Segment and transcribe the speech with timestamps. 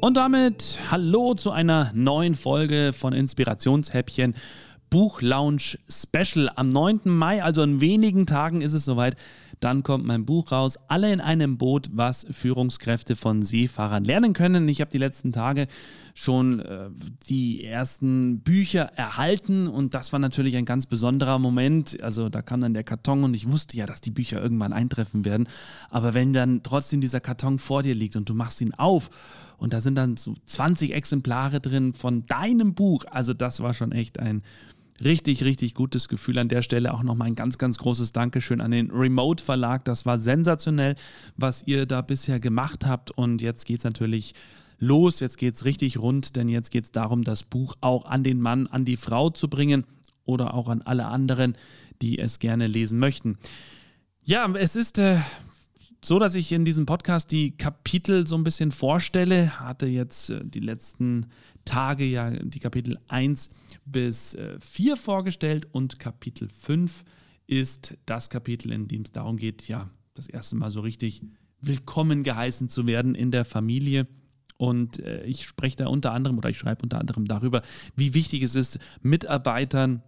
[0.00, 4.36] Und damit hallo zu einer neuen Folge von Inspirationshäppchen.
[4.90, 6.50] Buchlaunch Special.
[6.54, 7.00] Am 9.
[7.04, 9.16] Mai, also in wenigen Tagen ist es soweit.
[9.60, 14.68] Dann kommt mein Buch raus, Alle in einem Boot, was Führungskräfte von Seefahrern lernen können.
[14.68, 15.66] Ich habe die letzten Tage
[16.14, 16.90] schon äh,
[17.28, 22.02] die ersten Bücher erhalten und das war natürlich ein ganz besonderer Moment.
[22.02, 25.24] Also da kam dann der Karton und ich wusste ja, dass die Bücher irgendwann eintreffen
[25.24, 25.48] werden.
[25.90, 29.10] Aber wenn dann trotzdem dieser Karton vor dir liegt und du machst ihn auf
[29.58, 33.92] und da sind dann so 20 Exemplare drin von deinem Buch, also das war schon
[33.92, 34.42] echt ein
[35.02, 36.92] richtig, richtig gutes Gefühl an der Stelle.
[36.92, 39.84] Auch nochmal ein ganz, ganz großes Dankeschön an den Remote Verlag.
[39.84, 40.96] Das war sensationell,
[41.36, 43.10] was ihr da bisher gemacht habt.
[43.10, 44.34] Und jetzt geht es natürlich
[44.78, 48.22] los, jetzt geht es richtig rund, denn jetzt geht es darum, das Buch auch an
[48.22, 49.84] den Mann, an die Frau zu bringen
[50.24, 51.56] oder auch an alle anderen,
[52.00, 53.38] die es gerne lesen möchten.
[54.24, 55.18] Ja, es ist äh,
[56.00, 59.58] so, dass ich in diesem Podcast die Kapitel so ein bisschen vorstelle.
[59.60, 61.26] Hatte jetzt äh, die letzten
[61.64, 63.50] Tage ja die Kapitel 1
[63.84, 67.04] bis 4 äh, vorgestellt und Kapitel 5
[67.46, 71.22] ist das Kapitel, in dem es darum geht, ja, das erste Mal so richtig
[71.60, 74.06] willkommen geheißen zu werden in der Familie.
[74.56, 77.62] Und äh, ich spreche da unter anderem oder ich schreibe unter anderem darüber,
[77.96, 80.02] wie wichtig es ist, Mitarbeitern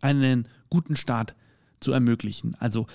[0.00, 1.34] einen guten Start
[1.80, 2.54] zu ermöglichen.
[2.58, 2.86] Also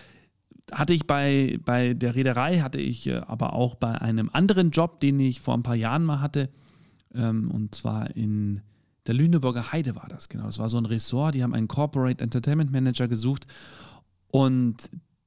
[0.71, 4.99] hatte ich bei, bei der Reederei, hatte ich äh, aber auch bei einem anderen Job,
[4.99, 6.49] den ich vor ein paar Jahren mal hatte,
[7.13, 8.61] ähm, und zwar in
[9.05, 10.45] der Lüneburger Heide war das, genau.
[10.45, 13.45] Das war so ein Ressort, die haben einen Corporate Entertainment Manager gesucht.
[14.31, 14.77] Und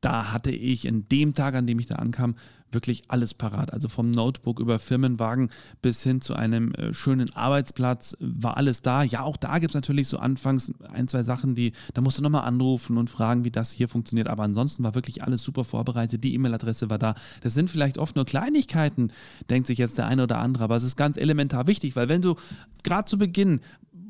[0.01, 2.37] da hatte ich in dem Tag, an dem ich da ankam,
[2.71, 3.73] wirklich alles parat.
[3.73, 5.51] Also vom Notebook über Firmenwagen
[5.83, 9.03] bis hin zu einem äh, schönen Arbeitsplatz war alles da.
[9.03, 12.23] Ja, auch da gibt es natürlich so anfangs ein, zwei Sachen, die, da musst du
[12.23, 14.29] nochmal anrufen und fragen, wie das hier funktioniert.
[14.29, 16.25] Aber ansonsten war wirklich alles super vorbereitet.
[16.25, 17.15] Die E-Mail-Adresse war da.
[17.41, 19.13] Das sind vielleicht oft nur Kleinigkeiten,
[19.49, 20.65] denkt sich jetzt der eine oder andere.
[20.65, 22.35] Aber es ist ganz elementar wichtig, weil wenn du
[22.83, 23.61] gerade zu Beginn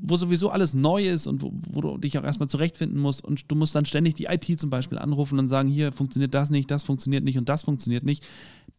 [0.01, 3.51] wo sowieso alles neu ist und wo, wo, du dich auch erstmal zurechtfinden musst und
[3.51, 6.71] du musst dann ständig die IT zum Beispiel anrufen und sagen, hier funktioniert das nicht,
[6.71, 8.27] das funktioniert nicht und das funktioniert nicht,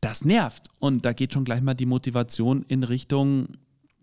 [0.02, 0.68] das nervt.
[0.80, 3.48] Und da geht schon gleich mal die Motivation in Richtung,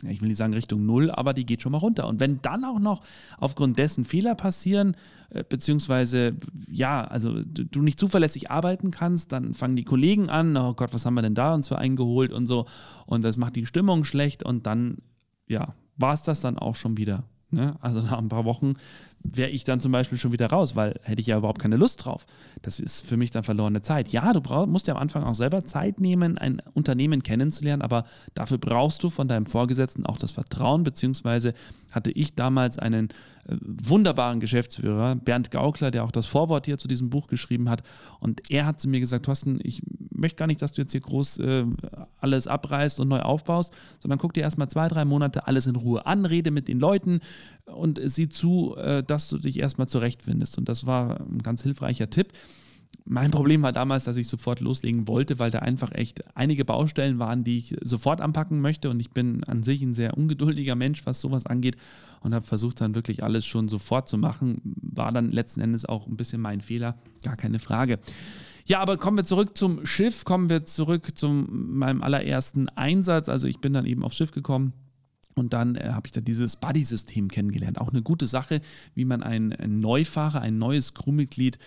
[0.07, 2.09] ich will nicht sagen Richtung Null, aber die geht schon mal runter.
[2.09, 3.01] Und wenn dann auch noch
[3.39, 4.97] aufgrund dessen Fehler passieren,
[5.31, 6.37] äh, beziehungsweise,
[6.69, 11.07] ja, also du nicht zuverlässig arbeiten kannst, dann fangen die Kollegen an, oh Gott, was
[11.07, 12.67] haben wir denn da uns für eingeholt und so.
[13.07, 14.99] Und das macht die Stimmung schlecht und dann,
[15.47, 17.25] ja, war es das dann auch schon wieder.
[17.50, 17.77] Ne?
[17.81, 18.75] Also nach ein paar Wochen
[19.25, 22.05] wäre ich dann zum Beispiel schon wieder raus, weil hätte ich ja überhaupt keine Lust
[22.05, 22.27] drauf.
[22.62, 24.11] Das ist für mich dann verlorene Zeit.
[24.11, 28.05] Ja, du brauch, musst ja am Anfang auch selber Zeit nehmen, ein Unternehmen kennenzulernen, aber
[28.35, 31.55] dafür brauchst du von deinem Vorgesetzten auch das Vertrauen, beziehungsweise
[31.91, 33.09] hatte ich damals einen
[33.47, 37.83] äh, wunderbaren Geschäftsführer, Bernd Gaukler, der auch das Vorwort hier zu diesem Buch geschrieben hat.
[38.21, 41.01] Und er hat zu mir gesagt, Thorsten, ich möchte gar nicht, dass du jetzt hier
[41.01, 41.65] groß äh,
[42.21, 46.05] alles abreißt und neu aufbaust, sondern guck dir erstmal zwei, drei Monate alles in Ruhe
[46.05, 47.21] an, rede mit den Leuten
[47.67, 50.59] und sieh zu, äh, dass du dich erstmal zurechtfindest.
[50.59, 52.33] Und das war ein ganz hilfreicher Tipp.
[53.07, 57.19] Mein Problem war damals, dass ich sofort loslegen wollte, weil da einfach echt einige Baustellen
[57.19, 58.89] waren, die ich sofort anpacken möchte.
[58.89, 61.77] Und ich bin an sich ein sehr ungeduldiger Mensch, was sowas angeht.
[62.21, 64.61] Und habe versucht dann wirklich alles schon sofort zu machen.
[64.81, 67.99] War dann letzten Endes auch ein bisschen mein Fehler, gar keine Frage.
[68.67, 73.29] Ja, aber kommen wir zurück zum Schiff, kommen wir zurück zu meinem allerersten Einsatz.
[73.29, 74.73] Also ich bin dann eben aufs Schiff gekommen.
[75.34, 77.81] Und dann äh, habe ich da dieses Buddy-System kennengelernt.
[77.81, 78.61] Auch eine gute Sache,
[78.95, 81.59] wie man einen, einen Neufahrer, ein neues Crewmitglied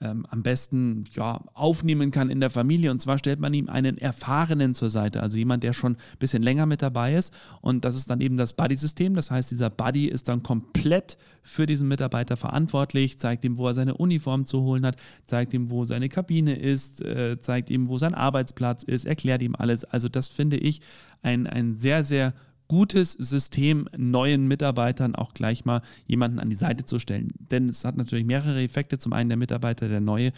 [0.00, 2.90] ähm, am besten ja, aufnehmen kann in der Familie.
[2.90, 6.42] Und zwar stellt man ihm einen Erfahrenen zur Seite, also jemand, der schon ein bisschen
[6.42, 7.32] länger mit dabei ist.
[7.60, 9.14] Und das ist dann eben das Buddy-System.
[9.14, 13.74] Das heißt, dieser Buddy ist dann komplett für diesen Mitarbeiter verantwortlich, zeigt ihm, wo er
[13.74, 17.98] seine Uniform zu holen hat, zeigt ihm, wo seine Kabine ist, äh, zeigt ihm, wo
[17.98, 19.84] sein Arbeitsplatz ist, erklärt ihm alles.
[19.84, 20.80] Also das finde ich
[21.22, 22.34] ein, ein sehr, sehr
[22.68, 27.32] gutes System, neuen Mitarbeitern auch gleich mal jemanden an die Seite zu stellen.
[27.50, 28.98] Denn es hat natürlich mehrere Effekte.
[28.98, 30.32] Zum einen der Mitarbeiter, der neue,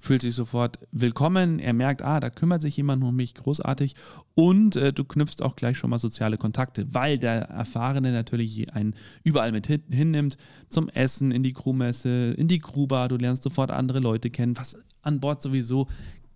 [0.00, 1.58] fühlt sich sofort willkommen.
[1.58, 3.94] Er merkt, ah, da kümmert sich jemand um mich, großartig.
[4.34, 8.94] Und äh, du knüpfst auch gleich schon mal soziale Kontakte, weil der Erfahrene natürlich einen
[9.24, 10.36] überall mit hin, hinnimmt,
[10.68, 13.08] zum Essen, in die Crewmesse, in die Crewbar.
[13.08, 15.86] Du lernst sofort andere Leute kennen, was an Bord sowieso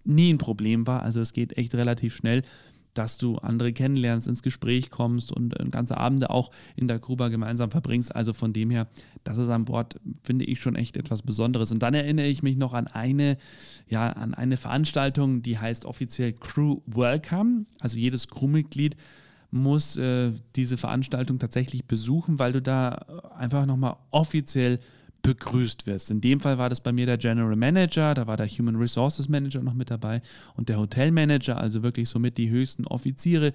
[0.05, 1.02] nie ein Problem war.
[1.02, 2.43] Also es geht echt relativ schnell
[2.94, 7.28] dass du andere kennenlernst, ins Gespräch kommst und äh, ganze Abende auch in der Kuba
[7.28, 8.14] gemeinsam verbringst.
[8.14, 8.88] Also von dem her,
[9.25, 11.72] das ist an Bord, finde ich schon echt etwas Besonderes.
[11.72, 13.37] Und dann erinnere ich mich noch an eine,
[13.88, 17.66] ja, an eine Veranstaltung, die heißt offiziell Crew Welcome.
[17.81, 18.96] Also jedes Crewmitglied
[19.50, 22.90] muss äh, diese Veranstaltung tatsächlich besuchen, weil du da
[23.37, 24.78] einfach nochmal offiziell
[25.22, 26.11] begrüßt wirst.
[26.11, 29.28] In dem Fall war das bei mir der General Manager, da war der Human Resources
[29.28, 30.22] Manager noch mit dabei
[30.56, 33.52] und der Hotel Manager, also wirklich somit die höchsten Offiziere,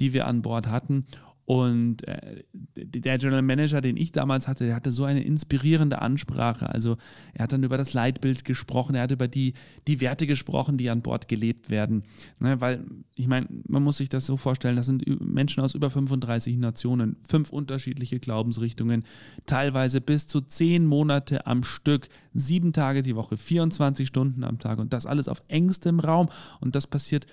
[0.00, 1.06] die wir an Bord hatten.
[1.48, 2.44] Und äh,
[2.76, 6.68] der General Manager, den ich damals hatte, der hatte so eine inspirierende Ansprache.
[6.68, 6.98] Also
[7.32, 9.54] er hat dann über das Leitbild gesprochen, er hat über die,
[9.86, 12.02] die Werte gesprochen, die an Bord gelebt werden.
[12.38, 12.84] Ne, weil,
[13.14, 17.16] ich meine, man muss sich das so vorstellen, das sind Menschen aus über 35 Nationen,
[17.26, 19.04] fünf unterschiedliche Glaubensrichtungen,
[19.46, 24.78] teilweise bis zu zehn Monate am Stück, sieben Tage die Woche, 24 Stunden am Tag
[24.78, 26.28] und das alles auf engstem Raum.
[26.60, 27.26] Und das passiert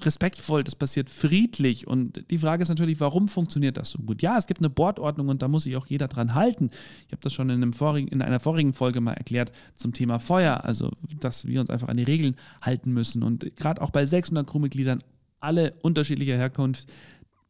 [0.00, 1.86] respektvoll, das passiert friedlich.
[1.86, 4.22] Und die Frage ist natürlich, warum funktioniert das so gut?
[4.22, 6.70] Ja, es gibt eine Bordordnung und da muss sich auch jeder dran halten.
[7.06, 10.64] Ich habe das schon in, vorigen, in einer vorigen Folge mal erklärt zum Thema Feuer,
[10.64, 13.22] also dass wir uns einfach an die Regeln halten müssen.
[13.22, 15.02] Und gerade auch bei 600 Crewmitgliedern,
[15.40, 16.92] alle unterschiedlicher Herkunft,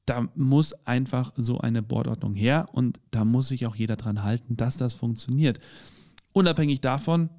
[0.06, 4.56] da muss einfach so eine Bordordnung her und da muss sich auch jeder dran halten,
[4.56, 5.60] dass das funktioniert.
[6.32, 7.30] Unabhängig davon,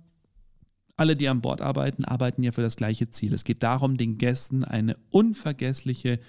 [0.95, 3.33] alle, die an Bord arbeiten, arbeiten ja für das gleiche Ziel.
[3.33, 6.19] Es geht darum, den Gästen eine unvergessliche,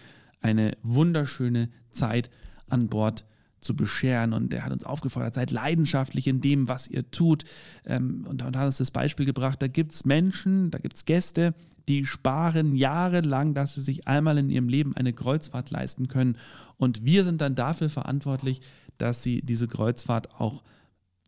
[0.41, 2.31] eine wunderschöne Zeit
[2.69, 3.25] an Bord
[3.61, 4.33] zu bescheren.
[4.33, 7.45] Und er hat uns aufgefordert, seid leidenschaftlich in dem, was ihr tut.
[7.85, 11.05] Ähm, und, und hat uns das Beispiel gebracht, da gibt es Menschen, da gibt es
[11.05, 11.55] Gäste,
[11.89, 16.39] die sparen jahrelang, dass sie sich einmal in ihrem Leben eine Kreuzfahrt leisten können.
[16.77, 18.61] Und wir sind dann dafür verantwortlich,
[18.99, 20.63] dass sie diese Kreuzfahrt auch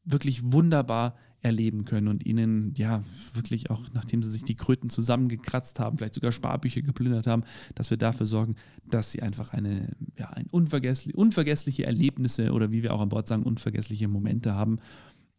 [0.04, 3.02] wirklich wunderbar erleben können und ihnen ja
[3.34, 7.44] wirklich auch, nachdem sie sich die Kröten zusammengekratzt haben, vielleicht sogar Sparbücher geplündert haben,
[7.74, 8.56] dass wir dafür sorgen,
[8.88, 13.28] dass sie einfach eine, ja, ein unvergesslich, unvergessliche Erlebnisse oder wie wir auch an Bord
[13.28, 14.78] sagen, unvergessliche Momente haben.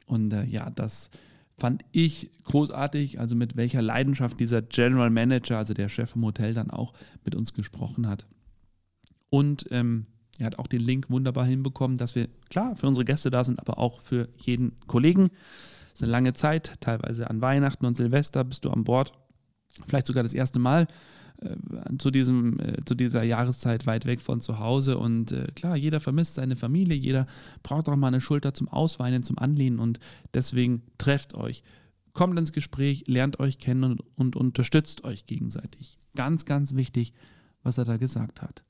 [0.06, 1.10] Und äh, ja, das
[1.58, 6.54] fand ich großartig, also mit welcher Leidenschaft dieser General Manager, also der Chef im Hotel,
[6.54, 6.94] dann auch
[7.26, 8.28] mit uns gesprochen hat.
[9.30, 10.06] Und ähm,
[10.40, 13.60] er hat auch den Link wunderbar hinbekommen, dass wir klar für unsere Gäste da sind,
[13.60, 15.32] aber auch für jeden Kollegen
[15.98, 19.14] ist eine lange Zeit, teilweise an Weihnachten und Silvester bist du an Bord.
[19.88, 20.88] Vielleicht sogar das erste Mal
[21.42, 21.56] äh,
[21.98, 25.00] zu, diesem, äh, zu dieser Jahreszeit weit weg von zu Hause.
[25.00, 27.26] Und äh, klar, jeder vermisst seine Familie, jeder
[27.64, 29.80] braucht auch mal eine Schulter zum Ausweinen, zum Anlehnen.
[29.80, 30.00] Und
[30.36, 31.64] deswegen trefft euch.
[32.14, 35.98] Kommt ins Gespräch, lernt euch kennen und, und unterstützt euch gegenseitig.
[36.16, 37.14] Ganz, ganz wichtig,
[37.64, 38.64] was er da gesagt hat.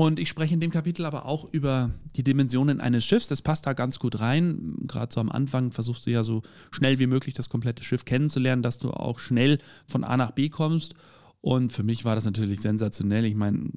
[0.00, 3.28] Und ich spreche in dem Kapitel aber auch über die Dimensionen eines Schiffs.
[3.28, 4.76] Das passt da ganz gut rein.
[4.86, 8.62] Gerade so am Anfang versuchst du ja so schnell wie möglich das komplette Schiff kennenzulernen,
[8.62, 10.94] dass du auch schnell von A nach B kommst.
[11.42, 13.26] Und für mich war das natürlich sensationell.
[13.26, 13.68] Ich meine,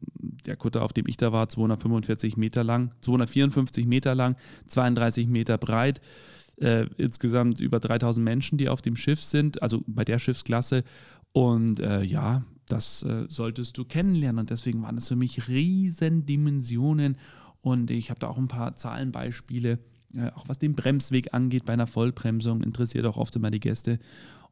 [0.45, 4.37] der Kutter, auf dem ich da war, 245 Meter lang, 254 Meter lang,
[4.67, 5.99] 32 Meter breit.
[6.55, 10.85] Äh, insgesamt über 3000 Menschen, die auf dem Schiff sind, also bei der Schiffsklasse.
[11.33, 12.43] Und äh, ja,
[12.73, 14.39] das äh, solltest du kennenlernen.
[14.39, 17.17] Und deswegen waren es für mich Riesendimensionen.
[17.61, 19.79] Und ich habe da auch ein paar Zahlenbeispiele,
[20.15, 23.99] äh, auch was den Bremsweg angeht bei einer Vollbremsung, interessiert auch oft immer die Gäste.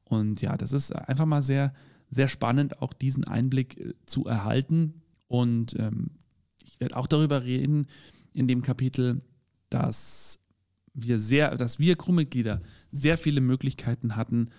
[0.04, 1.74] Und ja, das ist einfach mal sehr,
[2.10, 5.02] sehr spannend, auch diesen Einblick äh, zu erhalten.
[5.28, 6.12] Und ähm,
[6.64, 7.88] ich werde auch darüber reden
[8.34, 9.20] in dem Kapitel,
[9.70, 10.40] dass
[10.94, 12.62] wir sehr, dass wir Crewmitglieder
[12.92, 14.50] sehr viele Möglichkeiten hatten,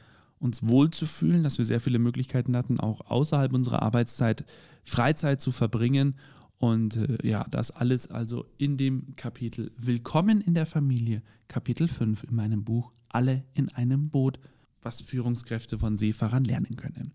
[0.42, 4.44] uns wohlzufühlen, dass wir sehr viele Möglichkeiten hatten, auch außerhalb unserer Arbeitszeit
[4.84, 6.16] Freizeit zu verbringen.
[6.58, 12.24] Und äh, ja, das alles also in dem Kapitel Willkommen in der Familie, Kapitel 5
[12.24, 14.38] in meinem Buch Alle in einem Boot
[14.82, 17.12] was Führungskräfte von Seefahrern lernen können.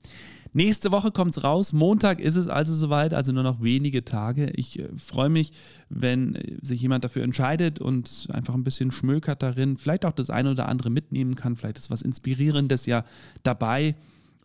[0.53, 1.73] Nächste Woche kommt es raus.
[1.73, 4.49] Montag ist es also soweit, also nur noch wenige Tage.
[4.51, 5.51] Ich äh, freue mich,
[5.89, 10.29] wenn äh, sich jemand dafür entscheidet und einfach ein bisschen schmökert darin, vielleicht auch das
[10.29, 11.55] eine oder andere mitnehmen kann.
[11.55, 13.05] Vielleicht ist was Inspirierendes ja
[13.43, 13.95] dabei.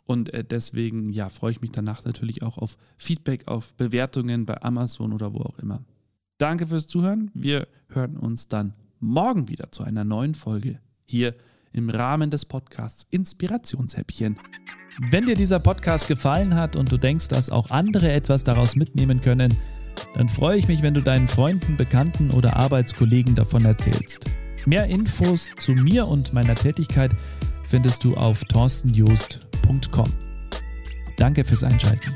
[0.04, 4.60] Und äh, deswegen ja, freue ich mich danach natürlich auch auf Feedback, auf Bewertungen bei
[4.62, 5.82] Amazon oder wo auch immer.
[6.38, 7.30] Danke fürs Zuhören.
[7.34, 11.34] Wir hören uns dann morgen wieder zu einer neuen Folge hier
[11.72, 14.38] im Rahmen des Podcasts Inspirationshäppchen.
[15.10, 19.20] Wenn dir dieser Podcast gefallen hat und du denkst, dass auch andere etwas daraus mitnehmen
[19.20, 19.56] können,
[20.14, 24.26] dann freue ich mich, wenn du deinen Freunden, Bekannten oder Arbeitskollegen davon erzählst.
[24.66, 27.14] Mehr Infos zu mir und meiner Tätigkeit
[27.64, 30.12] findest du auf torstenjoost.com.
[31.16, 32.12] Danke fürs Einschalten.